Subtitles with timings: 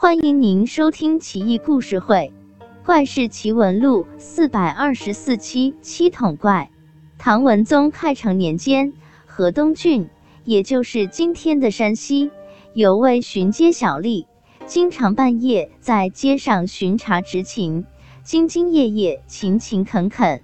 [0.00, 2.32] 欢迎您收听《奇异故事会·
[2.86, 6.70] 怪事奇闻录》四百二十四期《七桶怪》。
[7.18, 8.92] 唐文宗开成年间，
[9.26, 10.08] 河东郡，
[10.44, 12.30] 也就是今天的山西，
[12.74, 14.26] 有位巡街小吏，
[14.66, 17.84] 经常半夜在街上巡查执勤，
[18.24, 20.40] 兢兢业业、勤勤恳恳，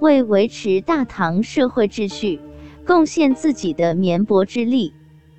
[0.00, 2.42] 为维持大唐社会秩序，
[2.86, 4.92] 贡献自己的绵薄之力。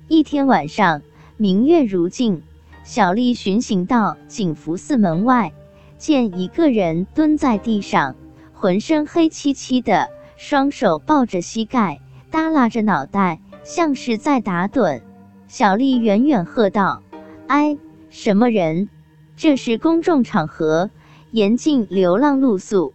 [0.08, 1.02] 一天晚上，
[1.36, 2.42] 明月如镜，
[2.82, 5.52] 小丽巡行到景福寺门外，
[5.98, 8.16] 见一个人蹲在地上，
[8.52, 15.02] 浑身黑漆漆的，双手抱着膝盖，耷拉着脑袋，像是在打盹。
[15.46, 17.02] 小丽远远喝道
[17.48, 17.76] ：“哎，
[18.08, 18.88] 什么人？
[19.36, 20.90] 这是公众场合，
[21.30, 22.94] 严禁流浪露宿，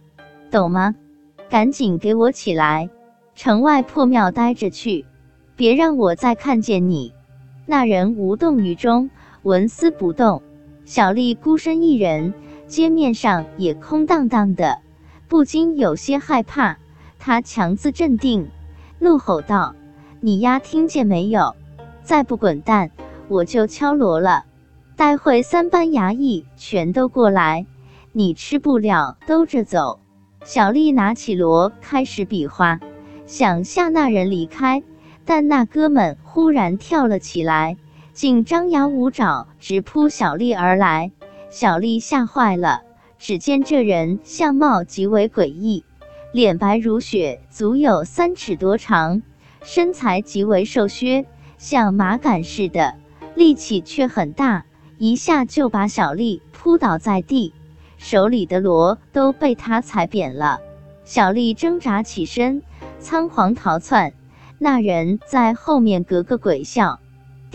[0.50, 0.94] 懂吗？
[1.48, 2.90] 赶紧给我起来，
[3.34, 5.06] 城外破庙待着去。”
[5.56, 7.14] 别让我再看见你！
[7.64, 9.08] 那人无动于衷，
[9.46, 10.42] 纹丝不动。
[10.84, 12.34] 小丽孤身一人，
[12.66, 14.80] 街面上也空荡荡的，
[15.28, 16.78] 不禁有些害怕。
[17.20, 18.48] 她强自镇定，
[18.98, 19.76] 怒吼道
[20.18, 21.54] ：“你丫听见没有？
[22.02, 22.90] 再不滚蛋，
[23.28, 24.46] 我就敲锣了！
[24.96, 27.66] 待会三班衙役全都过来，
[28.10, 30.00] 你吃不了兜着走。”
[30.42, 32.80] 小丽拿起锣，开始比划，
[33.26, 34.82] 想吓那人离开。
[35.24, 37.76] 但那哥们忽然跳了起来，
[38.16, 41.12] 竟张牙舞爪，直扑小丽而来。
[41.50, 42.80] 小丽吓坏了。
[43.18, 45.84] 只见这人相貌极为诡异，
[46.32, 49.20] 脸白如雪，足有三尺多长，
[49.62, 51.26] 身材极为瘦削，
[51.58, 52.94] 像麻杆似的，
[53.34, 54.64] 力气却很大，
[54.96, 57.52] 一下就把小丽扑倒在地，
[57.98, 60.60] 手里的锣都被他踩扁了。
[61.04, 62.62] 小丽挣扎起身，
[62.98, 64.14] 仓皇逃窜。
[64.58, 66.98] 那人在后面咯咯鬼笑。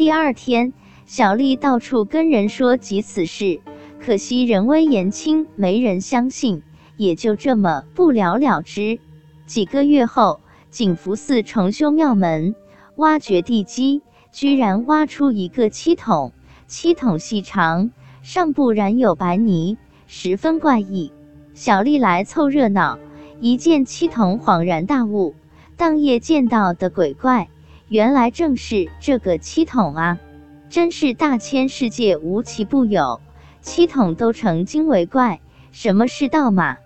[0.02, 0.73] 第二天，
[1.05, 3.61] 小丽到处跟人说及此事，
[4.03, 6.63] 可惜人微言轻，没人相信，
[6.97, 8.99] 也就这么不了了之。
[9.45, 10.39] 几个月后，
[10.72, 12.56] 景福寺重修庙门，
[12.95, 14.01] 挖掘地基，
[14.31, 16.34] 居然挖出一个漆桶，
[16.66, 17.91] 漆桶细长，
[18.23, 21.13] 上部染有白泥，十分怪异。
[21.53, 22.97] 小丽来凑热闹，
[23.40, 25.35] 一见漆桶，恍然大悟。
[25.78, 27.50] 当夜见到的鬼怪，
[27.91, 30.18] 原来正是这个七筒啊！
[30.69, 33.19] 真是大千世界无奇不有，
[33.59, 35.41] 七筒都成精为怪，
[35.74, 36.78] 什么是道嘛？